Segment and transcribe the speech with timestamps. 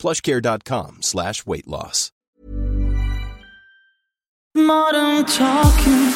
[0.00, 2.10] plushcare.com slash weight loss.
[4.56, 6.12] Modern Talking.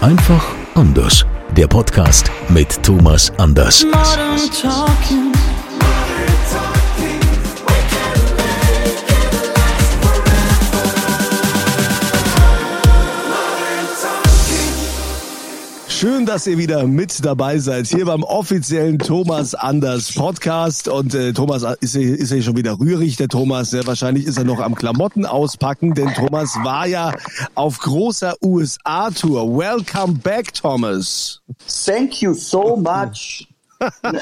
[0.00, 1.24] Einfach anders.
[1.56, 3.84] Der Podcast mit Thomas Anders.
[15.96, 20.88] Schön, dass ihr wieder mit dabei seid hier beim offiziellen Thomas Anders Podcast.
[20.88, 23.70] Und äh, Thomas ist, ist ja schon wieder rührig, der Thomas.
[23.70, 27.12] Sehr wahrscheinlich ist er noch am Klamotten auspacken, denn Thomas war ja
[27.54, 29.56] auf großer USA-Tour.
[29.56, 31.40] Welcome back, Thomas.
[31.86, 33.46] Thank you so much.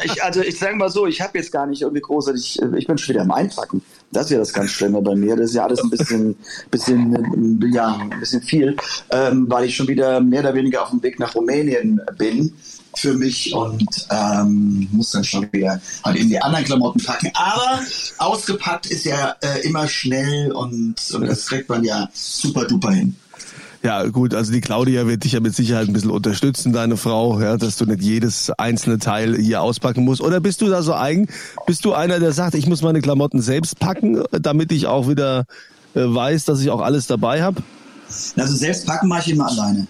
[0.04, 2.98] Ich, also ich sage mal so, ich habe jetzt gar nicht irgendwie großartig, ich bin
[2.98, 3.82] schon wieder am Einpacken.
[4.10, 5.36] Das ist ja das ganz Schlimme bei mir.
[5.36, 6.36] Das ist ja alles ein bisschen,
[6.70, 8.76] bisschen, ja, ein bisschen viel,
[9.10, 12.54] ähm, weil ich schon wieder mehr oder weniger auf dem Weg nach Rumänien bin
[12.94, 17.30] für mich und ähm, muss dann schon wieder halt in die anderen Klamotten packen.
[17.34, 17.80] Aber
[18.18, 23.16] ausgepackt ist ja äh, immer schnell und, und das kriegt man ja super duper hin.
[23.82, 27.40] Ja, gut, also die Claudia wird dich ja mit Sicherheit ein bisschen unterstützen, deine Frau,
[27.40, 30.20] ja, dass du nicht jedes einzelne Teil hier auspacken musst.
[30.20, 31.26] Oder bist du da so eigen?
[31.66, 35.46] Bist du einer, der sagt, ich muss meine Klamotten selbst packen, damit ich auch wieder
[35.94, 37.60] äh, weiß, dass ich auch alles dabei habe?
[38.36, 39.88] Also selbst packen mache ich immer alleine.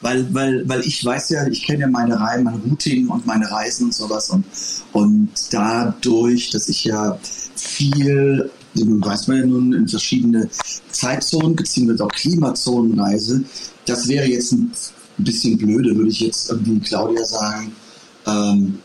[0.00, 3.50] Weil, weil, weil ich weiß ja, ich kenne ja meine Reihen, mein Routing und meine
[3.50, 4.30] Reisen und sowas.
[4.30, 4.44] Und,
[4.92, 7.18] und dadurch, dass ich ja
[7.54, 10.48] viel weiß man ja nun in verschiedene
[10.90, 13.44] Zeitzonen beziehungsweise auch Klimazonen reise.
[13.86, 14.72] Das wäre jetzt ein
[15.18, 17.72] bisschen blöde, würde ich jetzt irgendwie Claudia sagen.
[18.26, 18.78] Ähm,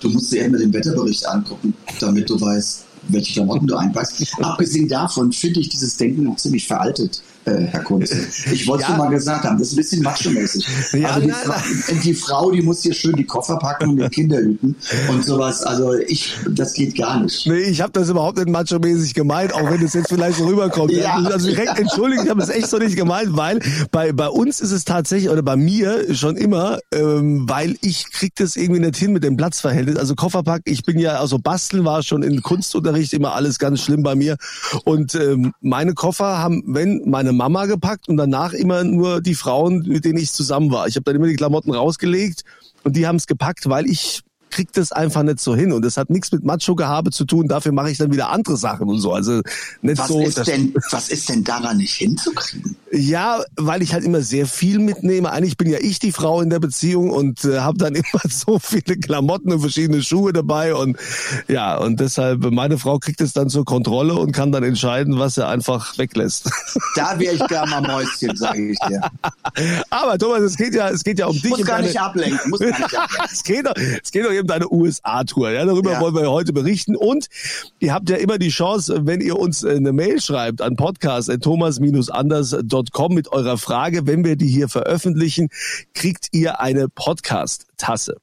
[0.00, 4.26] du musst dir erstmal den Wetterbericht angucken, damit du weißt, welche Klamotten du einpackst.
[4.40, 8.26] Abgesehen davon finde ich dieses Denken noch ziemlich veraltet äh, Herr Kunze.
[8.52, 8.96] Ich wollte ja.
[8.96, 10.66] mal gesagt haben, das ist ein bisschen macho-mäßig.
[11.00, 11.62] Ja, also die, Fra
[12.04, 14.76] die, Frau, die muss hier schön die Koffer packen und die Kinder hüten
[15.08, 15.62] und sowas.
[15.62, 17.46] Also ich, das geht gar nicht.
[17.46, 20.92] Nee, ich habe das überhaupt nicht macho-mäßig gemeint, auch wenn es jetzt vielleicht so rüberkommt.
[20.92, 21.14] Ja.
[21.14, 24.72] Also direkt entschuldigen, ich habe es echt so nicht gemeint, weil bei, bei uns ist
[24.72, 29.12] es tatsächlich, oder bei mir schon immer, ähm, weil ich krieg das irgendwie nicht hin
[29.12, 29.96] mit dem Platzverhältnis.
[29.96, 34.02] Also Kofferpack, ich bin ja, also basteln war schon in Kunstunterricht immer alles ganz schlimm
[34.02, 34.36] bei mir.
[34.84, 39.86] Und ähm, meine Koffer haben, wenn meine Mama gepackt und danach immer nur die Frauen,
[39.88, 40.86] mit denen ich zusammen war.
[40.88, 42.44] Ich habe dann immer die Klamotten rausgelegt
[42.84, 45.96] und die haben es gepackt, weil ich kriegt das einfach nicht so hin und das
[45.96, 47.48] hat nichts mit Macho-Gehabe zu tun.
[47.48, 49.12] Dafür mache ich dann wieder andere Sachen und so.
[49.12, 49.40] Also
[49.82, 50.20] nicht was so.
[50.20, 52.76] Ist denn, was ist denn daran nicht hinzukriegen?
[52.92, 55.30] Ja, weil ich halt immer sehr viel mitnehme.
[55.30, 58.58] Eigentlich bin ja ich die Frau in der Beziehung und äh, habe dann immer so
[58.58, 60.96] viele Klamotten und verschiedene Schuhe dabei und
[61.48, 65.36] ja und deshalb meine Frau kriegt es dann zur Kontrolle und kann dann entscheiden, was
[65.38, 66.50] er einfach weglässt.
[66.96, 69.00] Da wäre ich gar mal Mäuschen, sage ich dir.
[69.90, 71.50] Aber Thomas, es geht ja, es geht ja um dich.
[71.50, 72.50] Muss gar nicht ablenken.
[72.50, 73.28] Muss gar nicht ablenken.
[73.32, 75.50] es geht doch, es geht doch eben deine USA-Tour.
[75.50, 76.00] Ja, darüber ja.
[76.00, 76.94] wollen wir heute berichten.
[76.96, 77.28] Und
[77.78, 83.14] ihr habt ja immer die Chance, wenn ihr uns äh, eine Mail schreibt an podcast.thomas-anders.com
[83.14, 85.48] mit eurer Frage, wenn wir die hier veröffentlichen,
[85.94, 88.16] kriegt ihr eine Podcast-Tasse.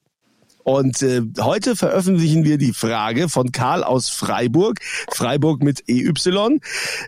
[0.68, 4.80] Und äh, heute veröffentlichen wir die Frage von Karl aus Freiburg,
[5.14, 6.12] Freiburg mit EY.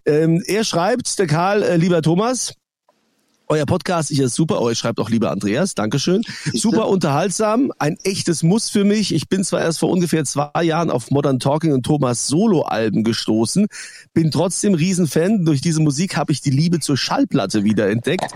[0.05, 2.53] Ähm, er schreibt, der Karl, äh, lieber Thomas,
[3.51, 4.61] euer Podcast ist ja super.
[4.61, 5.73] Oh, ihr schreibt auch lieber Andreas.
[5.73, 6.21] Dankeschön.
[6.53, 7.71] Super unterhaltsam.
[7.79, 9.11] Ein echtes Muss für mich.
[9.11, 13.65] Ich bin zwar erst vor ungefähr zwei Jahren auf Modern Talking und Thomas Solo-Alben gestoßen,
[14.13, 15.45] bin trotzdem Riesenfan.
[15.45, 18.31] Durch diese Musik habe ich die Liebe zur Schallplatte wiederentdeckt.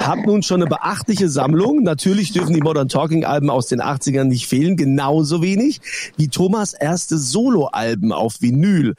[0.00, 1.82] Hab nun schon eine beachtliche Sammlung.
[1.82, 4.76] Natürlich dürfen die Modern Talking-Alben aus den 80ern nicht fehlen.
[4.76, 5.80] Genauso wenig
[6.18, 8.94] wie Thomas erste Solo-Alben auf Vinyl.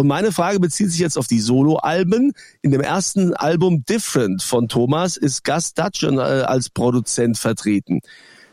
[0.00, 2.32] Und meine Frage bezieht sich jetzt auf die Soloalben.
[2.62, 8.00] In dem ersten Album Different von Thomas ist Gus Dutton äh, als Produzent vertreten.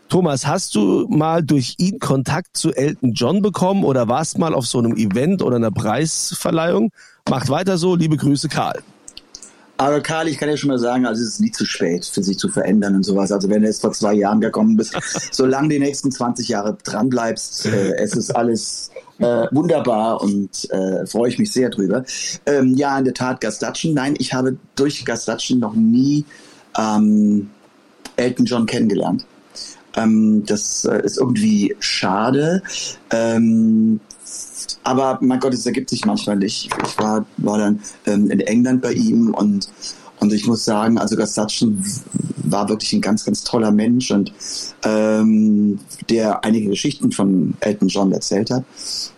[0.10, 4.68] Thomas, hast du mal durch ihn Kontakt zu Elton John bekommen oder warst mal auf
[4.68, 6.92] so einem Event oder einer Preisverleihung?
[7.30, 7.96] Macht weiter so.
[7.96, 8.84] Liebe Grüße, Karl.
[9.78, 12.24] Aber Karl, ich kann ja schon mal sagen, also es ist nie zu spät, für
[12.24, 13.32] sich zu verändern und sowas.
[13.32, 14.98] Also wenn du jetzt vor zwei Jahren gekommen bist,
[15.32, 21.06] solange die nächsten 20 Jahre dran bleibst, äh, es ist alles äh, wunderbar und äh,
[21.06, 22.04] freue ich mich sehr drüber.
[22.46, 23.94] Ähm, ja, in der Tat Gastatschen.
[23.94, 26.26] Nein, ich habe durch Gastatschen noch nie
[26.78, 27.50] ähm,
[28.16, 29.26] Elton John kennengelernt.
[29.96, 32.62] Ähm, das äh, ist irgendwie schade.
[33.10, 34.00] Ähm,
[34.84, 36.70] aber mein Gott, es ergibt sich manchmal nicht.
[36.86, 39.70] Ich war, war dann ähm, in England bei ihm und
[40.28, 41.74] und ich muss sagen, also Gastacci
[42.44, 44.34] war wirklich ein ganz, ganz toller Mensch und
[44.84, 45.80] ähm,
[46.10, 48.66] der einige Geschichten von Elton John erzählt hat,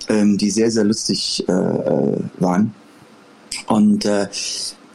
[0.07, 2.75] ähm, die sehr, sehr lustig äh, äh waren.
[3.65, 4.27] Und äh,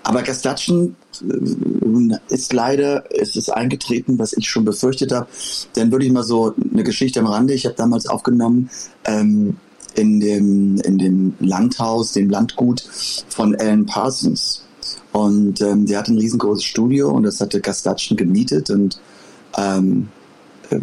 [0.04, 5.26] aber Gastacci äh, ist leider, ist es eingetreten, was ich schon befürchtet habe.
[5.74, 7.54] Dann würde ich mal so eine Geschichte am Rande.
[7.54, 8.70] Ich habe damals aufgenommen
[9.04, 9.56] ähm,
[9.96, 12.84] in dem in dem Landhaus, dem Landgut
[13.28, 14.64] von Alan Parsons.
[15.12, 19.00] Und ähm, der hatte ein riesengroßes Studio und das hatte Gastatschen gemietet und
[19.56, 20.08] ähm,
[20.70, 20.80] äh,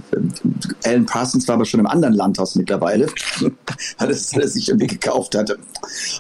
[0.84, 3.08] Alan Parsons war aber schon im anderen Landhaus mittlerweile,
[3.98, 5.58] weil es sich irgendwie gekauft hatte.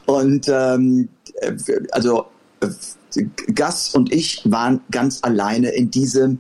[0.06, 1.10] Und ähm,
[1.42, 1.54] äh,
[1.92, 2.25] also
[2.62, 2.69] äh,
[3.54, 6.39] Gas und ich waren ganz alleine in diesem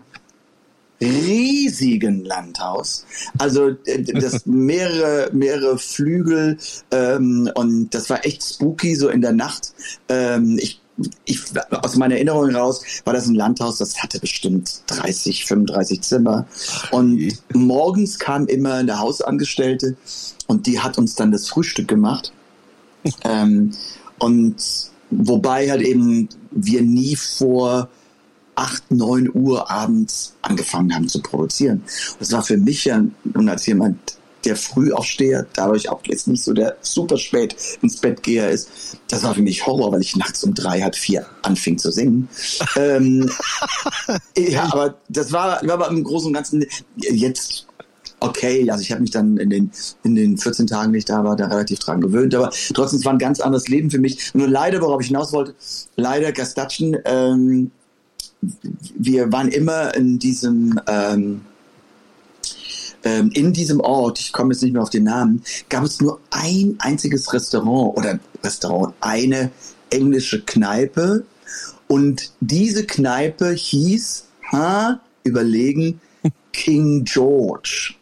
[1.01, 3.05] riesigen Landhaus.
[3.39, 6.57] Also das mehrere, mehrere Flügel
[6.91, 9.73] ähm, und das war echt spooky so in der Nacht.
[10.09, 10.80] Ähm, ich
[11.25, 11.39] ich,
[11.71, 16.45] aus meiner Erinnerung heraus war das ein Landhaus, das hatte bestimmt 30, 35 Zimmer.
[16.91, 19.95] Und morgens kam immer eine Hausangestellte
[20.47, 22.31] und die hat uns dann das Frühstück gemacht.
[23.23, 23.71] ähm,
[24.19, 24.55] und
[25.09, 27.89] wobei halt eben wir nie vor
[28.55, 31.83] 8, 9 Uhr abends angefangen haben zu produzieren.
[32.19, 33.97] Das war für mich ja, nun als jemand,
[34.45, 39.23] der Frühaufsteher, dadurch auch jetzt nicht so der super spät ins Bett geher ist, das
[39.23, 42.29] war für mich Horror, weil ich nachts um drei, halb vier anfing zu singen.
[42.75, 43.29] ähm,
[44.37, 46.65] ja, aber das war, war aber im Großen und Ganzen
[46.95, 47.67] jetzt
[48.21, 48.69] okay.
[48.71, 49.71] Also ich habe mich dann in den,
[50.03, 52.33] in den 14 Tagen, die ich da war, da relativ dran gewöhnt.
[52.35, 54.33] Aber trotzdem, es war ein ganz anderes Leben für mich.
[54.33, 55.55] Nur leider, worauf ich hinaus wollte,
[55.95, 57.71] leider Gastatschen, ähm,
[58.97, 61.41] wir waren immer in diesem ähm,
[63.03, 66.19] ähm, in diesem Ort, ich komme jetzt nicht mehr auf den Namen, gab es nur
[66.29, 69.51] ein einziges Restaurant oder Restaurant, eine
[69.89, 71.25] englische Kneipe.
[71.87, 75.99] Und diese Kneipe hieß, ha, überlegen,
[76.53, 77.93] King George.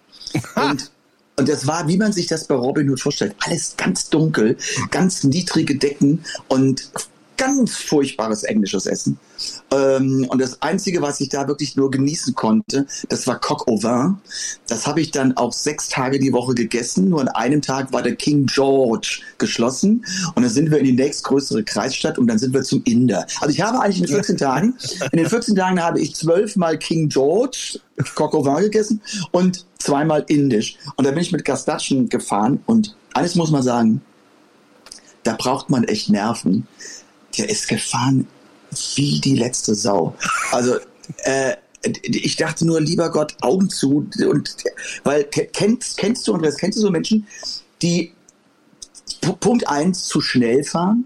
[0.56, 0.92] Und
[1.40, 4.58] und das war, wie man sich das bei Robin Hood vorstellt, alles ganz dunkel,
[4.92, 6.92] ganz niedrige Decken und
[7.38, 9.18] ganz furchtbares englisches Essen.
[9.72, 13.82] Ähm, und das Einzige, was ich da wirklich nur genießen konnte, das war Coq au
[13.82, 14.18] vin.
[14.68, 17.10] Das habe ich dann auch sechs Tage die Woche gegessen.
[17.10, 20.06] Nur an einem Tag war der King George geschlossen.
[20.36, 23.26] Und dann sind wir in die nächstgrößere Kreisstadt und dann sind wir zum Inder.
[23.42, 24.76] Also ich habe eigentlich in den 14 Tagen,
[25.12, 27.80] in den 14 Tagen habe ich zwölfmal King George,
[28.16, 29.02] Coq au vin gegessen
[29.32, 30.78] und zweimal indisch.
[30.96, 34.02] Und da bin ich mit Gastatschen gefahren und alles muss man sagen,
[35.24, 36.68] da braucht man echt Nerven
[37.38, 38.28] der ist gefahren
[38.96, 40.16] wie die letzte Sau.
[40.52, 40.76] Also,
[41.24, 41.56] äh,
[42.04, 44.10] ich dachte nur, lieber Gott, Augen zu.
[44.30, 44.56] Und,
[45.04, 47.26] weil, kennst, kennst du, und das kennst du so Menschen,
[47.82, 48.14] die
[49.40, 51.06] Punkt eins zu schnell fahren?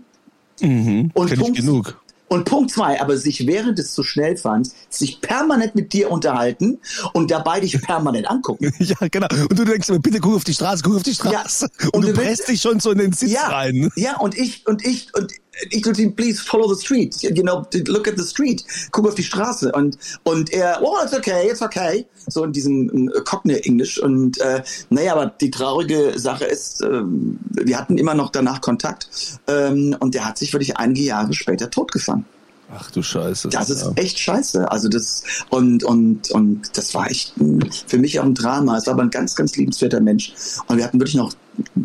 [0.62, 2.00] Mhm, und Punkt, genug.
[2.33, 6.80] Und Punkt zwei, aber sich während des zu schnell fahrens sich permanent mit dir unterhalten
[7.13, 8.74] und dabei dich permanent angucken.
[8.80, 9.27] ja, genau.
[9.50, 11.68] Und du denkst immer, bitte guck auf die Straße, guck auf die Straße.
[11.80, 13.92] Ja, und, und, du presst dich schon so in den Sitz ja, rein.
[13.95, 15.31] Ja, und ich, und ich, und
[15.70, 17.22] ich tue ihm, please follow the street.
[17.22, 18.64] You know, look at the street.
[18.92, 19.72] Guck auf die Straße.
[19.72, 22.06] Und, und er, oh, it's okay, it's okay.
[22.28, 24.00] So in diesem Cockney-Englisch.
[24.00, 29.10] Und, äh, naja, aber die traurige Sache ist, äh, wir hatten immer noch danach Kontakt.
[29.48, 32.26] Ähm, und der hat sich wirklich einige Jahre später totgefangen.
[32.75, 33.50] Ach du Scheiße.
[33.50, 34.72] Das ist echt scheiße.
[34.72, 38.77] Also das und und und das war echt ein, für mich auch ein Drama.
[38.77, 40.34] Es war aber ein ganz ganz liebenswerter Mensch
[40.68, 41.34] und wir hatten wirklich noch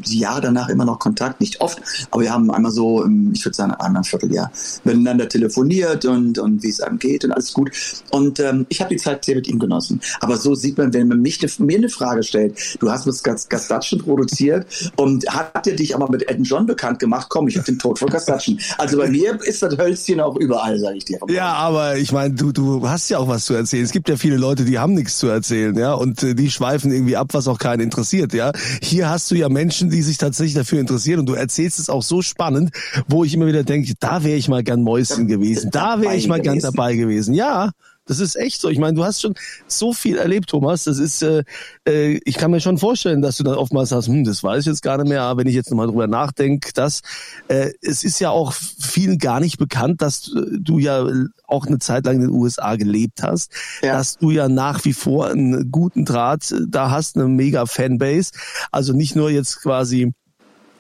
[0.05, 3.73] Jahr danach immer noch Kontakt, nicht oft, aber wir haben einmal so, ich würde sagen,
[3.73, 4.51] einmal ein Vierteljahr
[4.85, 7.71] miteinander telefoniert und, und wie es einem geht und alles gut.
[8.11, 10.01] Und ähm, ich habe die Zeit sehr mit ihm genossen.
[10.21, 13.49] Aber so sieht man, wenn man mich ne, mir eine Frage stellt, du hast mit
[13.49, 17.67] Gastatschen produziert und hat er dich aber mit Elton John bekannt gemacht, komm, ich habe
[17.67, 18.61] den Tod von Gastatschen.
[18.79, 21.19] Also bei mir ist das Hölzchen auch überall, sage ich dir.
[21.29, 23.85] Ja, aber ich meine, du, du hast ja auch was zu erzählen.
[23.85, 26.93] Es gibt ja viele Leute, die haben nichts zu erzählen, ja, und äh, die schweifen
[26.93, 28.53] irgendwie ab, was auch keinen interessiert, ja.
[28.83, 31.19] Hier hast du ja Menschen, die sich tatsächlich dafür interessieren.
[31.19, 32.71] Und du erzählst es auch so spannend,
[33.09, 36.29] wo ich immer wieder denke, da wäre ich mal gern Mäuschen gewesen, da wäre ich
[36.29, 37.35] mal gern dabei gewesen.
[37.35, 37.73] Ja,
[38.09, 38.69] das ist echt so.
[38.69, 39.35] Ich meine, du hast schon
[39.67, 40.85] so viel erlebt, Thomas.
[40.85, 41.45] Das ist, äh,
[41.87, 44.67] äh, ich kann mir schon vorstellen, dass du dann oftmals sagst, hm, das weiß ich
[44.67, 45.23] jetzt gar nicht mehr.
[45.23, 47.03] Aber wenn ich jetzt nochmal drüber nachdenke, dass
[47.49, 51.07] äh, es ist ja auch vielen gar nicht bekannt, dass du ja
[51.47, 53.93] auch eine Zeit lang in den USA gelebt hast, ja.
[53.93, 58.33] dass du ja nach wie vor einen guten Draht da hast, eine mega Fanbase.
[58.73, 60.13] Also nicht nur jetzt quasi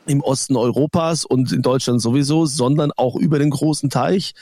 [0.08, 4.32] im Osten Europas und in Deutschland sowieso, sondern auch über den großen Teich.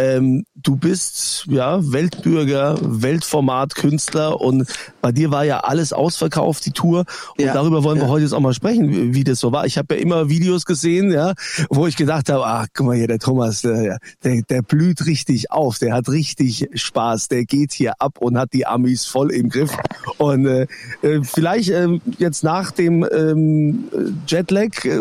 [0.00, 4.66] Ähm, du bist ja Weltbürger, Weltformat, Künstler und
[5.02, 7.04] bei dir war ja alles ausverkauft, die Tour.
[7.36, 8.10] Und Ja, darüber wollen wir ja.
[8.10, 9.66] heute jetzt auch mal sprechen, wie, das so war.
[9.66, 11.34] Ich habe ja immer Videos gesehen, ja,
[11.68, 15.50] wo ich gedacht habe, ah, guck mal hier, der Thomas, der, der, der blüht richtig
[15.50, 19.50] auf, der hat richtig Spaß, der geht hier ab und hat die Amis voll im
[19.50, 19.76] Griff.
[20.16, 20.66] Und äh,
[21.02, 23.84] äh, vielleicht ähm, jetzt nach dem ähm,
[24.26, 25.00] Jetlag, äh,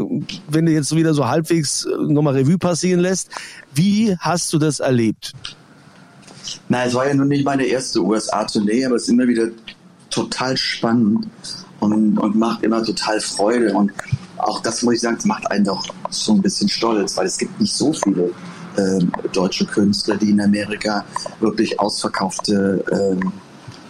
[0.50, 3.30] wenn du jetzt wieder so halbwegs äh, nochmal Revue passieren lässt,
[3.74, 5.34] wie hast du das erlebt?
[6.68, 9.48] Na, es war ja nun nicht meine erste USA-Tournee, aber es ist immer wieder
[10.10, 11.28] total spannend
[11.80, 13.74] und, und macht immer total Freude.
[13.74, 13.92] Und
[14.38, 17.38] auch das muss ich sagen, es macht einen doch so ein bisschen stolz, weil es
[17.38, 18.32] gibt nicht so viele
[18.78, 21.06] ähm, deutsche Künstler, die in Amerika
[21.40, 23.32] wirklich ausverkaufte, ähm,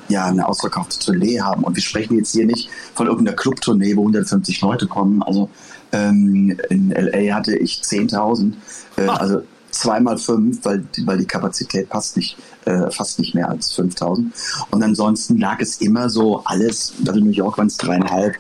[0.10, 1.64] ja, eine ausverkaufte Tournee haben.
[1.64, 5.24] Und wir sprechen jetzt hier nicht von irgendeiner Clubtournee, wo 150 Leute kommen.
[5.24, 5.50] Also
[5.92, 8.54] ähm, in LA hatte ich 10.000,
[8.98, 13.72] äh, also zweimal fünf, weil, weil die Kapazität passt nicht, äh, fast nicht mehr als
[13.74, 14.34] 5000.
[14.72, 18.36] Und ansonsten lag es immer so alles, also New York waren es dreieinhalb.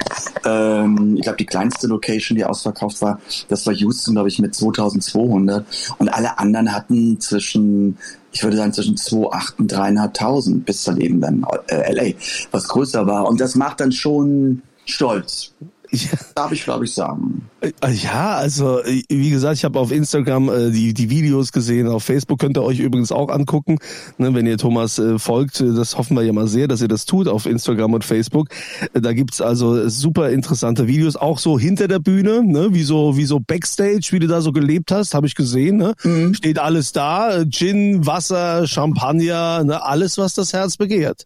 [0.45, 4.55] Ähm, ich glaube, die kleinste Location, die ausverkauft war, das war Houston, glaube ich, mit
[4.55, 5.65] 2200.
[5.97, 7.97] Und alle anderen hatten zwischen,
[8.31, 12.15] ich würde sagen, zwischen 2,8 und 3.500 bis dann eben dann äh, LA,
[12.51, 13.27] was größer war.
[13.27, 15.53] Und das macht dann schon stolz.
[15.91, 16.09] Ja.
[16.35, 17.49] Darf ich, glaube ich, sagen.
[17.61, 21.87] Äh, Ja, also äh, wie gesagt, ich habe auf Instagram äh, die, die Videos gesehen,
[21.87, 23.79] auf Facebook könnt ihr euch übrigens auch angucken,
[24.19, 25.59] ne, wenn ihr Thomas äh, folgt.
[25.61, 28.49] äh, Das hoffen wir ja mal sehr, dass ihr das tut auf Instagram und Facebook.
[28.93, 33.25] Da gibt's also super interessante Videos, auch so hinter der Bühne, ne, wie so wie
[33.25, 35.77] so Backstage, wie du da so gelebt hast, habe ich gesehen.
[35.77, 35.93] Ne?
[36.33, 41.25] Steht alles da, Gin, Wasser, Champagner, ne, alles, was das Herz begehrt.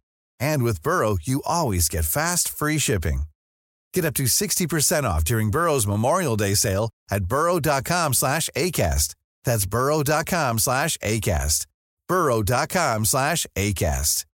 [0.41, 3.23] And with Burrow, you always get fast, free shipping.
[3.93, 9.13] Get up to 60% off during Burrow's Memorial Day sale at burrow.com slash ACAST.
[9.45, 11.67] That's burrow.com slash ACAST.
[12.07, 14.25] burrow.com slash ACAST.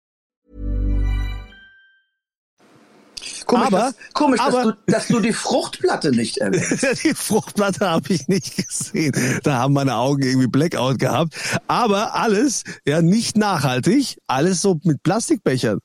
[3.46, 7.04] Komisch, Aber- dass, komisch aber- dass, du, dass du die Fruchtplatte nicht erwähnst.
[7.04, 9.14] Die Fruchtplatte habe ich nicht gesehen.
[9.44, 11.34] Da haben meine Augen irgendwie Blackout gehabt.
[11.68, 15.80] Aber alles, ja, nicht nachhaltig, alles so mit Plastikbechern.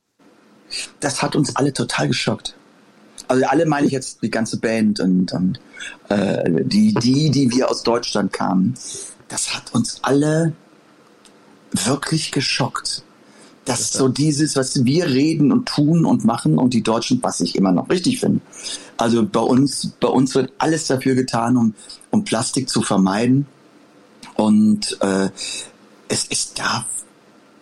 [1.00, 2.56] Das hat uns alle total geschockt.
[3.28, 5.60] Also alle meine ich jetzt die ganze Band und, und
[6.08, 8.74] äh, die, die, die wir aus Deutschland kamen.
[9.28, 10.52] Das hat uns alle
[11.72, 13.04] wirklich geschockt.
[13.64, 17.54] Dass so dieses, was wir reden und tun und machen und die Deutschen, was ich
[17.54, 18.40] immer noch richtig finde.
[18.96, 21.74] Also bei uns, bei uns wird alles dafür getan, um,
[22.10, 23.46] um Plastik zu vermeiden.
[24.34, 25.30] Und äh,
[26.08, 26.86] es ist da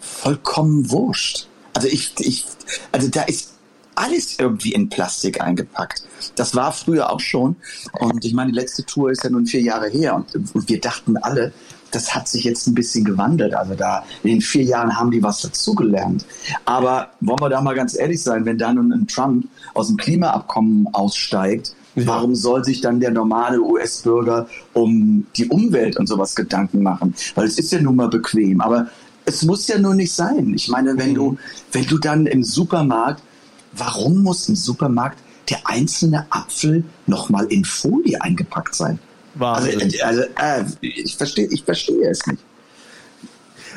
[0.00, 1.49] vollkommen wurscht.
[1.74, 2.46] Also ich, ich,
[2.92, 3.54] also da ist
[3.94, 6.04] alles irgendwie in Plastik eingepackt.
[6.36, 7.56] Das war früher auch schon.
[7.98, 10.14] Und ich meine, die letzte Tour ist ja nun vier Jahre her.
[10.14, 11.52] Und, und wir dachten alle,
[11.90, 13.54] das hat sich jetzt ein bisschen gewandelt.
[13.54, 16.24] Also da in den vier Jahren haben die was dazugelernt.
[16.64, 19.96] Aber wollen wir da mal ganz ehrlich sein, wenn da nun ein Trump aus dem
[19.96, 26.82] Klimaabkommen aussteigt, warum soll sich dann der normale US-Bürger um die Umwelt und sowas Gedanken
[26.82, 27.14] machen?
[27.34, 28.60] Weil es ist ja nun mal bequem.
[28.60, 28.86] Aber
[29.30, 30.52] es muss ja nur nicht sein.
[30.54, 31.36] Ich meine, wenn du,
[31.72, 33.22] wenn du dann im Supermarkt,
[33.72, 35.18] warum muss im Supermarkt
[35.48, 38.98] der einzelne Apfel nochmal in Folie eingepackt sein?
[39.38, 39.92] Also, Wahnsinn.
[40.02, 42.42] also äh, ich verstehe, ich verstehe es nicht.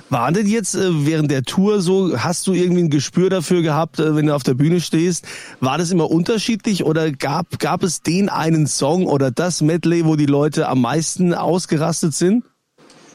[0.10, 4.00] War denn jetzt äh, während der Tour so, hast du irgendwie ein Gespür dafür gehabt,
[4.00, 5.26] äh, wenn du auf der Bühne stehst?
[5.60, 10.16] War das immer unterschiedlich oder gab, gab es den einen Song oder das Medley, wo
[10.16, 12.44] die Leute am meisten ausgerastet sind?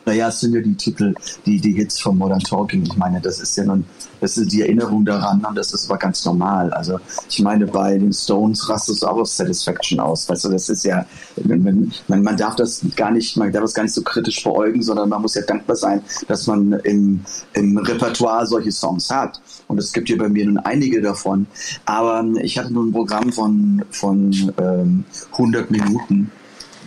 [0.09, 2.83] Naja, es sind ja die Titel, die, die Hits von Modern Talking.
[2.83, 3.85] Ich meine, das ist ja nun,
[4.23, 6.73] das ist die Erinnerung daran und das ist aber ganz normal.
[6.73, 6.99] Also
[7.29, 10.27] ich meine, bei den Stones rastest du auch auf Satisfaction aus.
[10.27, 11.05] Weißt du, das ist ja,
[11.45, 14.83] man, man, man darf das gar nicht, man darf das gar nicht so kritisch veräugen,
[14.83, 17.21] sondern man muss ja dankbar sein, dass man im,
[17.53, 19.43] im Repertoire solche Songs hat.
[19.67, 21.47] Und es gibt hier bei mir nun einige davon.
[21.85, 26.31] Aber ich hatte nun ein Programm von, von ähm, 100 Minuten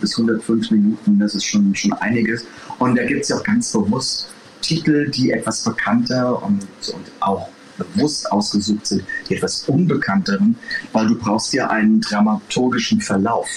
[0.02, 2.44] bis 105 Minuten, das ist schon, schon einiges.
[2.78, 4.28] Und da gibt es ja auch ganz bewusst
[4.60, 6.62] Titel, die etwas bekannter und,
[6.94, 10.56] und auch bewusst ausgesucht sind, die etwas unbekannteren,
[10.92, 13.48] weil du brauchst ja einen dramaturgischen Verlauf.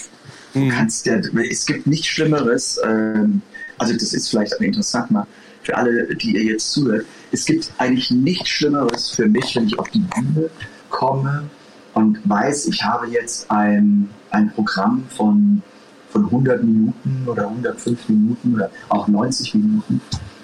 [0.53, 0.69] Du mhm.
[0.69, 3.41] kannst ja, es gibt nichts Schlimmeres, ähm,
[3.77, 5.27] also das ist vielleicht aber interessant mal
[5.63, 9.77] für alle, die ihr jetzt zuhört, es gibt eigentlich nichts Schlimmeres für mich, wenn ich
[9.79, 10.49] auf die Bühne
[10.89, 11.49] komme
[11.93, 15.61] und weiß, ich habe jetzt ein, ein Programm von
[16.15, 20.00] von 100 Minuten oder 105 Minuten oder auch 90 Minuten.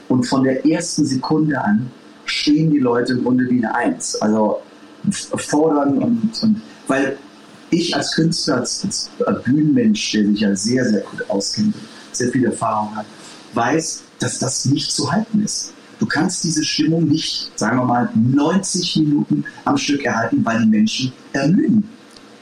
[0.10, 1.90] Und von der ersten Sekunde an
[2.26, 4.16] stehen die Leute im Grunde wie eine Eins.
[4.16, 4.62] Also
[5.38, 7.18] fordern und, und weil
[7.70, 8.86] ich als Künstler, als,
[9.26, 11.74] als Bühnenmensch, der sich ja sehr, sehr gut auskennt,
[12.12, 13.06] sehr viel Erfahrung hat,
[13.54, 15.74] weiß, dass das nicht zu halten ist.
[16.00, 20.68] Du kannst diese Stimmung nicht, sagen wir mal, 90 Minuten am Stück erhalten, weil die
[20.68, 21.88] Menschen ermüden.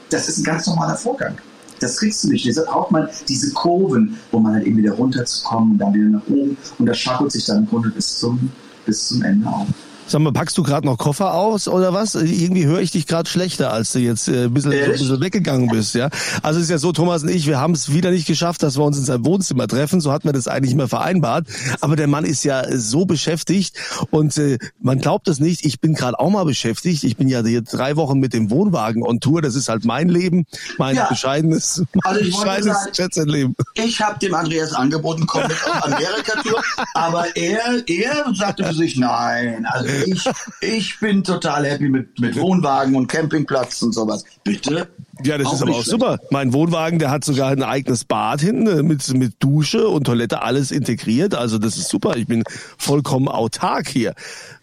[0.08, 1.36] Das ist ein ganz normaler Vorgang.
[1.80, 2.46] Das kriegst du nicht.
[2.46, 6.26] Deshalb braucht man diese Kurven, wo man halt eben wieder runterzukommen und dann wieder nach
[6.28, 6.56] oben.
[6.78, 8.50] Und das schaukelt sich dann im Grunde bis zum,
[8.86, 9.66] bis zum Ende auf.
[10.10, 12.16] Sag mal, packst du gerade noch Koffer aus oder was?
[12.16, 15.68] Irgendwie höre ich dich gerade schlechter, als du jetzt äh, ein, bisschen, ein bisschen weggegangen
[15.68, 16.08] bist, ja.
[16.42, 18.76] Also es ist ja so, Thomas und ich, wir haben es wieder nicht geschafft, dass
[18.76, 20.00] wir uns in seinem Wohnzimmer treffen.
[20.00, 21.46] So hatten wir das eigentlich immer vereinbart.
[21.80, 23.76] Aber der Mann ist ja so beschäftigt
[24.10, 25.64] und äh, man glaubt es nicht.
[25.64, 27.04] Ich bin gerade auch mal beschäftigt.
[27.04, 29.42] Ich bin ja hier drei Wochen mit dem Wohnwagen on Tour.
[29.42, 30.44] Das ist halt mein Leben,
[30.76, 31.06] mein ja.
[31.06, 32.88] bescheidenes, also ich bescheidenes
[33.26, 33.54] Leben.
[33.74, 36.64] Ich habe dem Andreas angeboten, komm mit auf Amerika-Tour,
[36.94, 40.24] aber er, er sagte für sich, nein, also ich,
[40.60, 44.24] ich bin total happy mit, mit Wohnwagen und Campingplatz und sowas.
[44.44, 44.88] Bitte?
[45.24, 46.18] Ja, das auch ist aber auch super.
[46.30, 50.42] Mein Wohnwagen, der hat sogar ein eigenes Bad hinten äh, mit, mit Dusche und Toilette,
[50.42, 51.34] alles integriert.
[51.34, 52.16] Also das ist super.
[52.16, 52.44] Ich bin
[52.78, 54.14] vollkommen autark hier.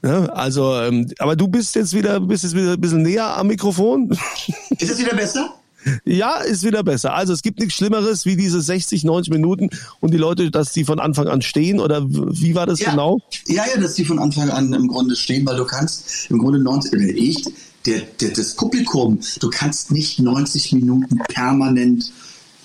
[0.02, 0.32] Ne?
[0.34, 4.10] Also, ähm, aber du bist jetzt wieder, bist jetzt wieder ein bisschen näher am Mikrofon.
[4.80, 5.54] Ist es wieder besser?
[6.06, 7.14] Ja, ist wieder besser.
[7.14, 10.86] Also es gibt nichts Schlimmeres wie diese 60, 90 Minuten und die Leute, dass die
[10.86, 12.92] von Anfang an stehen oder wie war das ja.
[12.92, 13.20] genau?
[13.48, 16.60] Ja, ja, dass die von Anfang an im Grunde stehen, weil du kannst im Grunde
[16.60, 17.44] 90, äh, ich,
[17.86, 22.12] der, der, das Publikum, du kannst nicht 90 Minuten permanent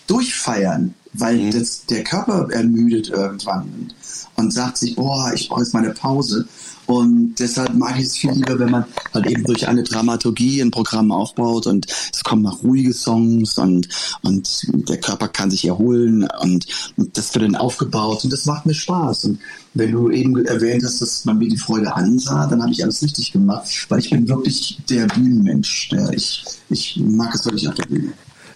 [0.06, 1.50] durchfeiern, weil mhm.
[1.52, 3.92] das, der Körper ermüdet irgendwann
[4.36, 6.46] und, sagt sich, boah, ich brauche jetzt mal eine Pause.
[6.92, 10.70] Und deshalb mag ich es viel lieber, wenn man halt eben durch eine Dramaturgie ein
[10.70, 13.88] Programm aufbaut und es kommen noch ruhige Songs und,
[14.22, 16.66] und der Körper kann sich erholen und,
[16.98, 19.24] und das wird dann aufgebaut und das macht mir Spaß.
[19.24, 19.38] Und
[19.72, 23.02] wenn du eben erwähnt hast, dass man mir die Freude ansah, dann habe ich alles
[23.02, 25.88] richtig gemacht, weil ich bin wirklich der Bühnenmensch.
[25.88, 28.12] Der ich, ich mag es wirklich auf der Bühne.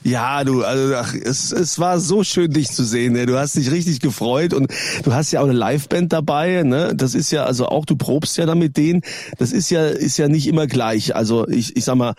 [0.06, 3.14] Ja, du, also ach, es, es war so schön, dich zu sehen.
[3.14, 3.26] Ne?
[3.26, 6.62] Du hast dich richtig gefreut und du hast ja auch eine Liveband dabei.
[6.62, 6.94] Ne?
[6.94, 9.02] Das ist ja also auch, du probst ja dann mit denen.
[9.38, 11.16] Das ist ja ist ja nicht immer gleich.
[11.16, 12.14] Also ich ich sag mal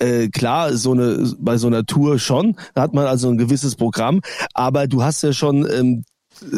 [0.00, 3.74] äh, klar, so eine bei so einer Tour schon, da hat man also ein gewisses
[3.74, 4.20] Programm,
[4.52, 6.04] aber du hast ja schon ähm,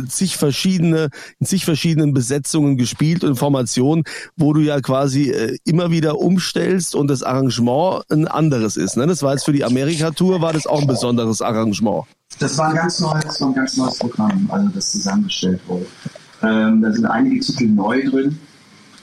[0.09, 4.05] zig verschiedene, in zig verschiedenen Besetzungen gespielt und Formationen,
[4.37, 8.97] wo du ja quasi äh, immer wieder umstellst und das Arrangement ein anderes ist.
[8.97, 9.07] Ne?
[9.07, 12.05] Das war jetzt für die Amerika-Tour, war das auch ein besonderes Arrangement.
[12.39, 15.87] Das war ein ganz neues, ein ganz neues Programm, also das zusammengestellt wurde.
[16.43, 18.39] Ähm, da sind einige Titel neu drin,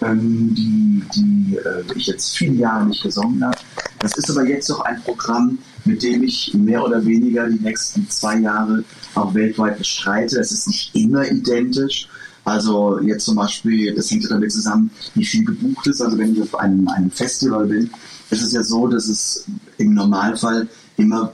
[0.02, 3.58] ähm, die, die äh, ich jetzt viele Jahre nicht gesungen habe.
[4.00, 8.10] Das ist aber jetzt noch ein Programm, mit dem ich mehr oder weniger die nächsten
[8.10, 8.84] zwei Jahre
[9.16, 10.40] auch weltweit bestreite.
[10.40, 12.08] Es ist nicht immer identisch.
[12.46, 16.02] Also jetzt zum Beispiel, das hängt ja damit zusammen, wie viel gebucht ist.
[16.02, 17.90] Also wenn ich auf einem, einem Festival bin,
[18.30, 19.46] ist es ja so, dass es
[19.78, 20.68] im Normalfall
[20.98, 21.34] immer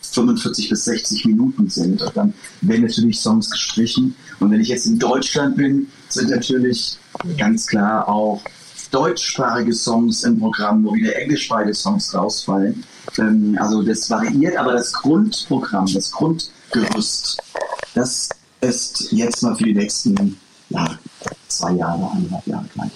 [0.00, 2.00] 45 bis 60 Minuten sind.
[2.02, 4.14] Und dann werden natürlich Songs gestrichen.
[4.38, 6.98] Und wenn ich jetzt in Deutschland bin, sind natürlich
[7.36, 8.42] ganz klar auch
[8.90, 12.84] deutschsprachige Songs im Programm, wo wieder englischsprachige Songs rausfallen.
[13.18, 17.40] Ähm, also das variiert, aber das Grundprogramm, das Grundgerüst,
[17.94, 18.28] das
[18.60, 20.98] ist jetzt mal für die nächsten ja,
[21.48, 22.90] zwei Jahre, eineinhalb Jahre gleich.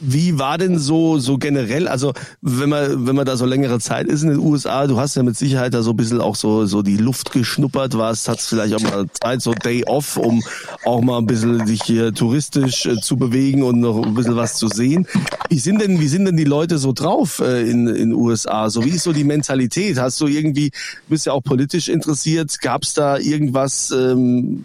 [0.00, 4.06] Wie war denn so, so generell, also wenn man, wenn man da so längere Zeit
[4.06, 6.66] ist in den USA, du hast ja mit Sicherheit da so ein bisschen auch so,
[6.66, 10.42] so die Luft geschnuppert, warst, hast vielleicht auch mal Zeit, so Day off, um
[10.84, 14.54] auch mal ein bisschen dich hier touristisch äh, zu bewegen und noch ein bisschen was
[14.54, 15.06] zu sehen.
[15.48, 18.70] Wie sind denn, wie sind denn die Leute so drauf äh, in, in USA?
[18.70, 19.98] So, wie ist so die Mentalität?
[19.98, 20.70] Hast du irgendwie,
[21.08, 24.64] bist ja auch politisch interessiert, gab es da irgendwas, ähm,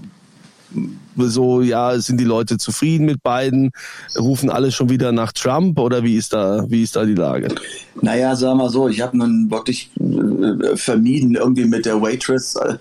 [1.17, 3.71] so, ja, sind die Leute zufrieden mit beiden?
[4.17, 7.53] Rufen alle schon wieder nach Trump oder wie ist da, wie ist da die Lage?
[8.01, 12.77] Naja, sagen wir so, ich habe nun wirklich äh, vermieden, irgendwie mit der Waitress äh,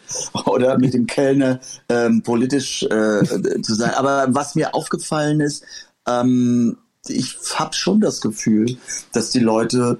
[0.46, 3.24] oder mit dem Kellner ähm, politisch äh,
[3.62, 3.92] zu sein.
[3.94, 5.64] Aber was mir aufgefallen ist,
[6.06, 6.76] ähm,
[7.08, 8.76] ich habe schon das Gefühl,
[9.12, 9.98] dass die Leute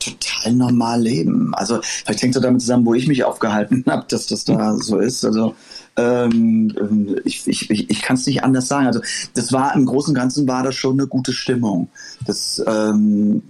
[0.00, 1.54] total normal leben.
[1.54, 4.98] Also vielleicht hängt es damit zusammen, wo ich mich aufgehalten habe, dass das da so
[4.98, 5.24] ist.
[5.24, 5.54] Also
[5.96, 8.86] ähm, ähm ich, ich, ich, kann es nicht anders sagen.
[8.86, 9.00] Also
[9.34, 11.88] das war im Großen und Ganzen war das schon eine gute Stimmung.
[12.26, 13.42] Das ähm,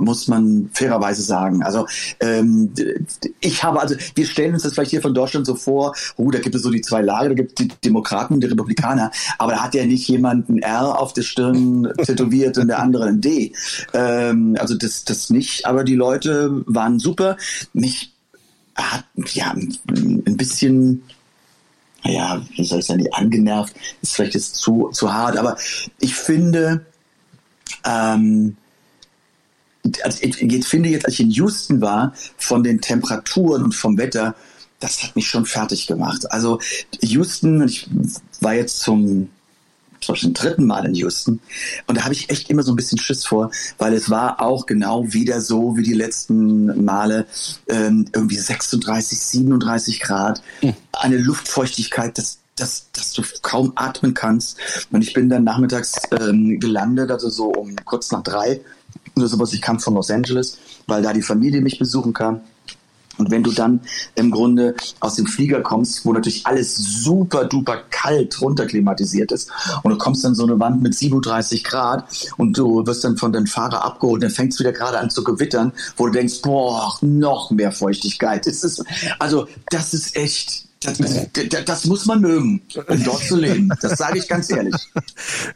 [0.00, 1.62] muss man fairerweise sagen.
[1.62, 1.86] Also
[2.20, 2.72] ähm,
[3.40, 6.38] ich habe, also wir stellen uns das vielleicht hier von Deutschland so vor, oh, da
[6.38, 9.52] gibt es so die zwei Lager, da gibt es die Demokraten und die Republikaner, aber
[9.52, 13.20] da hat ja nicht jemand ein R auf der Stirn tätowiert und der andere ein
[13.20, 13.52] D.
[13.92, 17.36] Ähm, also das, das nicht, aber die Leute waren super.
[17.72, 18.12] Mich
[18.74, 21.02] hat ja ein bisschen
[22.04, 25.56] ja, wie soll ich sagen, angenervt, ist vielleicht jetzt zu, zu hart, aber
[26.00, 26.84] ich finde,
[27.84, 28.56] ähm,
[30.02, 33.98] also ich, ich finde jetzt, als ich in Houston war, von den Temperaturen und vom
[33.98, 34.34] Wetter,
[34.80, 36.30] das hat mich schon fertig gemacht.
[36.30, 36.60] Also
[37.00, 37.88] Houston, ich
[38.40, 39.30] war jetzt zum
[40.12, 41.40] Beispiel zum dritten Mal in Houston.
[41.86, 44.66] Und da habe ich echt immer so ein bisschen Schiss vor, weil es war auch
[44.66, 47.26] genau wieder so wie die letzten Male
[47.68, 50.74] ähm, irgendwie 36, 37 Grad, hm.
[50.92, 54.58] eine Luftfeuchtigkeit, das dass, dass du kaum atmen kannst.
[54.92, 58.60] Und ich bin dann nachmittags ähm, gelandet, also so um kurz nach drei
[59.16, 59.52] oder sowas.
[59.52, 62.40] Ich kam von Los Angeles, weil da die Familie mich besuchen kam.
[63.18, 63.80] Und wenn du dann
[64.14, 69.50] im Grunde aus dem Flieger kommst, wo natürlich alles super duper kalt runterklimatisiert ist,
[69.82, 72.04] und du kommst dann so eine Wand mit 37 Grad
[72.36, 75.24] und du wirst dann von deinem Fahrer abgeholt, dann fängst du wieder gerade an zu
[75.24, 78.46] gewittern, wo du denkst, boah, noch mehr Feuchtigkeit.
[78.46, 78.84] Ist,
[79.18, 83.70] also, das ist echt, das, das, muss man mögen, um dort zu leben.
[83.80, 84.74] Das sage ich ganz ehrlich.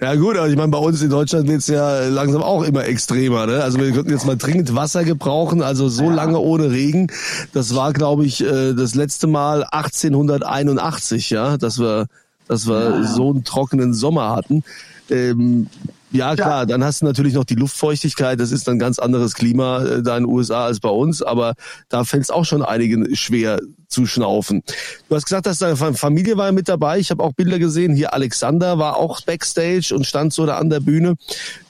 [0.01, 2.85] Ja gut, aber ich meine, bei uns in Deutschland wird es ja langsam auch immer
[2.85, 3.47] extremer.
[3.47, 3.63] Ne?
[3.63, 6.15] Also wir könnten jetzt mal dringend Wasser gebrauchen, also so ja.
[6.15, 7.09] lange ohne Regen.
[7.53, 12.07] Das war, glaube ich, äh, das letzte Mal 1881, ja, dass wir,
[12.47, 13.03] dass wir ja.
[13.05, 14.63] so einen trockenen Sommer hatten.
[15.11, 15.69] Ähm,
[16.11, 19.85] ja, klar, dann hast du natürlich noch die Luftfeuchtigkeit, das ist ein ganz anderes Klima
[19.85, 21.55] äh, da in den USA als bei uns, aber
[21.89, 24.63] da fällt es auch schon einigen schwer, zu schnaufen.
[25.09, 26.99] Du hast gesagt, dass deine Familie war mit dabei.
[26.99, 27.97] Ich habe auch Bilder gesehen.
[27.97, 31.15] Hier Alexander war auch backstage und stand so da an der Bühne.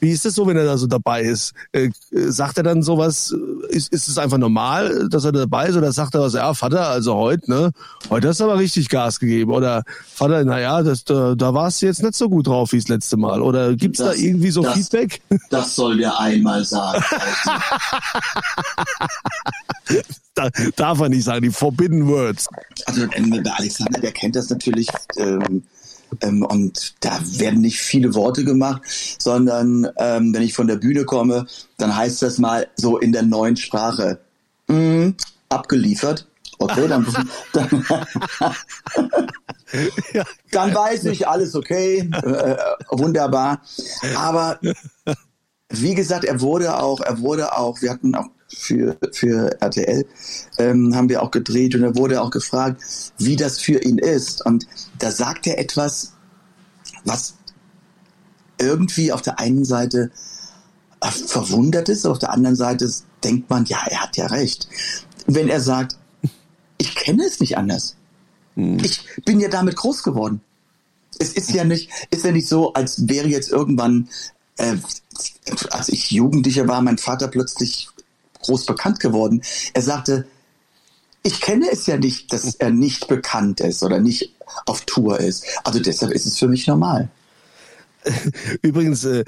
[0.00, 1.54] Wie ist es so, wenn er da so dabei ist?
[1.72, 3.34] Äh, sagt er dann sowas?
[3.68, 5.76] Ist, ist es einfach normal, dass er dabei ist?
[5.76, 6.34] Oder sagt er was?
[6.34, 7.70] Ja, Vater, also heute, ne?
[8.10, 9.52] Heute hast du aber richtig Gas gegeben.
[9.52, 12.88] Oder Vater, naja, das, da, da warst du jetzt nicht so gut drauf wie das
[12.88, 13.40] letzte Mal.
[13.40, 15.20] Oder gibt's das, da irgendwie so das, Feedback?
[15.50, 17.04] Das soll der einmal sagen.
[20.34, 22.48] da, darf er nicht sagen, die Forbidden Words.
[22.86, 24.88] Also ähm, der Alexander, der kennt das natürlich.
[25.16, 25.62] Ähm,
[26.22, 28.82] ähm, und da werden nicht viele Worte gemacht,
[29.18, 33.22] sondern ähm, wenn ich von der Bühne komme, dann heißt das mal so in der
[33.22, 34.18] neuen Sprache.
[34.68, 35.10] Mm,
[35.48, 36.26] abgeliefert.
[36.58, 37.06] Okay, dann,
[37.52, 37.84] dann,
[40.50, 42.56] dann weiß ich, alles okay, äh,
[42.90, 43.62] wunderbar.
[44.16, 44.58] Aber
[45.70, 50.06] wie gesagt, er wurde auch, er wurde auch, wir hatten auch für, für RTL,
[50.58, 52.82] ähm, haben wir auch gedreht und er wurde auch gefragt,
[53.18, 54.44] wie das für ihn ist.
[54.44, 54.66] Und
[54.98, 56.14] da sagt er etwas,
[57.04, 57.34] was
[58.58, 60.10] irgendwie auf der einen Seite
[61.00, 62.90] äh, verwundert ist, auf der anderen Seite
[63.22, 64.68] denkt man, ja, er hat ja recht.
[65.26, 65.98] Wenn er sagt,
[66.78, 67.96] ich kenne es nicht anders.
[68.54, 68.78] Hm.
[68.82, 70.40] Ich bin ja damit groß geworden.
[71.18, 74.08] Es ist ja nicht, ist ja nicht so, als wäre jetzt irgendwann,
[74.56, 74.76] äh,
[75.70, 77.88] als ich Jugendlicher war, mein Vater plötzlich
[78.42, 79.42] groß bekannt geworden.
[79.74, 80.26] Er sagte,
[81.22, 84.34] ich kenne es ja nicht, dass er nicht bekannt ist oder nicht
[84.66, 85.44] auf Tour ist.
[85.64, 87.10] Also deshalb ist es für mich normal.
[88.62, 89.24] Übrigens, äh,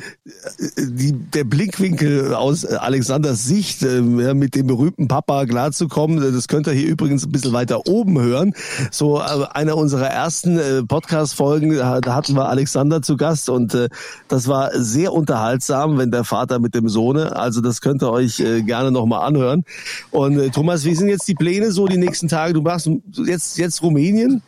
[0.76, 6.72] die, der Blickwinkel aus Alexanders Sicht, äh, mit dem berühmten Papa klarzukommen, das könnt ihr
[6.72, 8.54] hier übrigens ein bisschen weiter oben hören.
[8.90, 13.88] So äh, einer unserer ersten äh, Podcast-Folgen, da hatten wir Alexander zu Gast und äh,
[14.28, 18.40] das war sehr unterhaltsam, wenn der Vater mit dem Sohne, also das könnt ihr euch
[18.40, 19.64] äh, gerne nochmal anhören.
[20.11, 22.52] Und äh, Thomas, wie sind jetzt die Pläne so die nächsten Tage?
[22.52, 22.88] Du machst
[23.26, 24.42] jetzt, jetzt Rumänien?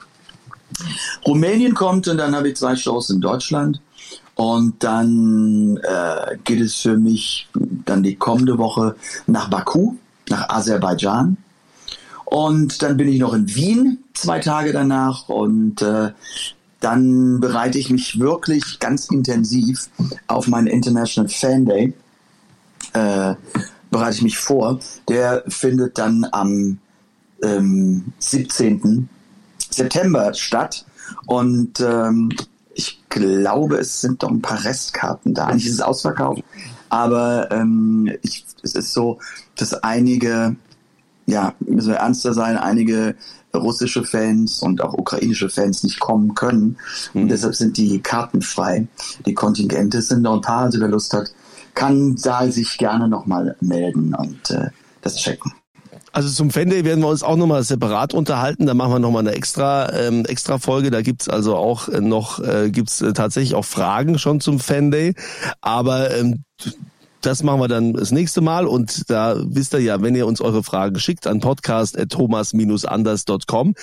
[1.26, 3.80] Rumänien kommt und dann habe ich zwei Shows in Deutschland.
[4.42, 8.96] Und dann äh, geht es für mich dann die kommende Woche
[9.28, 9.94] nach Baku,
[10.28, 11.36] nach Aserbaidschan.
[12.24, 16.10] Und dann bin ich noch in Wien zwei Tage danach und äh,
[16.80, 19.88] dann bereite ich mich wirklich ganz intensiv
[20.26, 21.94] auf meinen International Fan Day.
[22.94, 23.36] Äh,
[23.92, 24.80] bereite ich mich vor.
[25.08, 26.78] Der findet dann am
[27.44, 29.08] ähm, 17.
[29.70, 30.84] September statt.
[31.26, 32.30] Und ähm,
[33.12, 35.46] glaube, es sind doch ein paar Restkarten da.
[35.46, 36.42] Eigentlich ist es ausverkauft,
[36.88, 39.18] aber ähm, ich, es ist so,
[39.56, 40.56] dass einige,
[41.26, 43.14] ja, müssen wir ernster sein, einige
[43.54, 46.78] russische Fans und auch ukrainische Fans nicht kommen können.
[47.12, 48.86] Und deshalb sind die Karten frei.
[49.26, 51.34] Die Kontingente sind noch ein paar, also wer Lust hat,
[51.74, 54.70] kann da sich gerne nochmal melden und äh,
[55.02, 55.52] das checken.
[56.12, 58.66] Also zum Fan-Day werden wir uns auch nochmal separat unterhalten.
[58.66, 60.90] Da machen wir nochmal eine extra, ähm, extra Folge.
[60.90, 65.14] Da gibt's also auch noch, äh, gibt's äh, tatsächlich auch Fragen schon zum Fan-Day.
[65.62, 66.44] Aber ähm,
[67.22, 70.40] das machen wir dann das nächste Mal und da wisst ihr ja, wenn ihr uns
[70.40, 73.74] eure Fragen schickt an podcast.thomas-anders.com.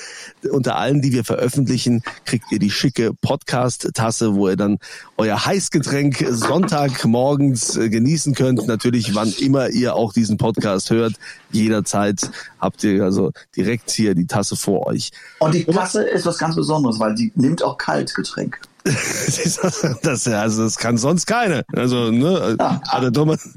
[0.51, 4.79] Unter allen, die wir veröffentlichen, kriegt ihr die schicke Podcast-Tasse, wo ihr dann
[5.17, 8.67] euer Heißgetränk Sonntagmorgens äh, genießen könnt.
[8.67, 11.13] Natürlich, wann immer ihr auch diesen Podcast hört,
[11.51, 15.11] jederzeit habt ihr also direkt hier die Tasse vor euch.
[15.39, 18.59] Und die Tasse ist was ganz Besonderes, weil die nimmt auch Kaltgetränk.
[20.03, 21.63] das, also das kann sonst keine.
[21.75, 23.49] Also, ne, der Thomas,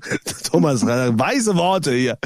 [0.50, 2.18] Thomas, weise Worte hier.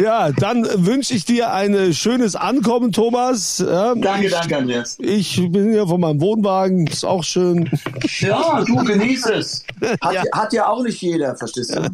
[0.00, 3.58] Ja, dann wünsche ich dir ein schönes Ankommen, Thomas.
[3.58, 4.96] Ja, danke, danke, Andreas.
[4.98, 7.70] Ich bin hier von meinem Wohnwagen, ist auch schön.
[8.20, 9.64] Ja, du genieß es.
[10.00, 11.88] Hat ja, hat ja auch nicht jeder, verstehst du?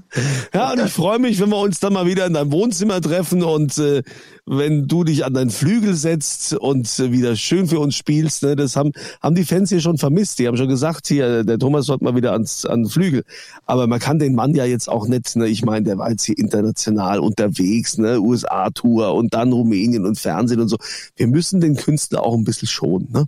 [0.52, 3.42] Ja, und ich freue mich, wenn wir uns dann mal wieder in deinem Wohnzimmer treffen
[3.42, 4.02] und äh,
[4.46, 8.42] wenn du dich an deinen Flügel setzt und wieder schön für uns spielst.
[8.42, 8.56] Ne?
[8.56, 10.38] Das haben, haben die Fans hier schon vermisst.
[10.38, 13.24] Die haben schon gesagt, hier, der Thomas sollte mal wieder ans, an den Flügel.
[13.64, 15.46] Aber man kann den Mann ja jetzt auch nicht, ne?
[15.48, 18.20] ich meine, der war jetzt hier international unterwegs, ne?
[18.20, 20.76] USA-Tour und dann Rumänien und Fernsehen und so.
[21.16, 23.08] Wir müssen den Künstler auch ein bisschen schonen.
[23.12, 23.26] Ne?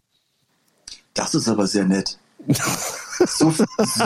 [1.15, 2.19] Das ist aber sehr nett.
[3.27, 3.53] So,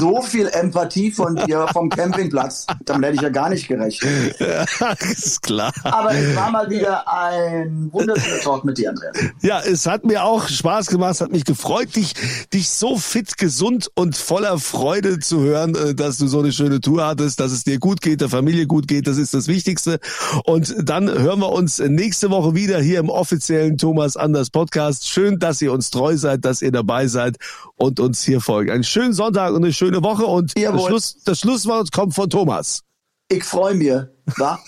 [0.01, 2.66] so viel Empathie von dir vom Campingplatz.
[2.85, 4.37] Damit hätte ich ja gar nicht gerechnet.
[4.38, 4.64] Ja,
[5.12, 5.73] ist klar.
[5.83, 9.16] Aber es war mal wieder ein wunderschöner Talk mit dir, Andreas.
[9.42, 12.14] Ja, es hat mir auch Spaß gemacht, es hat mich gefreut, dich,
[12.53, 16.81] dich so fit, gesund und voller Freude zu hören, äh, dass du so eine schöne
[16.81, 19.99] Tour hattest, dass es dir gut geht, der Familie gut geht, das ist das Wichtigste.
[20.44, 25.09] Und dann hören wir uns nächste Woche wieder hier im offiziellen Thomas Anders Podcast.
[25.09, 27.37] Schön, dass ihr uns treu seid, dass ihr dabei seid
[27.77, 28.70] und uns hier folgt.
[28.70, 32.83] Ein schönen Sonntag und eine schöne Woche und das, Schluss, das Schlusswort kommt von Thomas.
[33.29, 33.93] Ich freue mich.
[34.37, 34.59] Wa?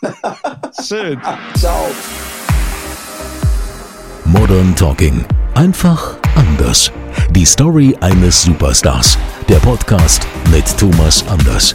[0.82, 1.20] Schön.
[1.58, 1.90] Ciao.
[4.24, 5.26] Modern Talking.
[5.54, 6.90] Einfach anders.
[7.32, 9.18] Die Story eines Superstars.
[9.48, 11.74] Der Podcast mit Thomas Anders.